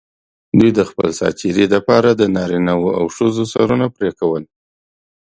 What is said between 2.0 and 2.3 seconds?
د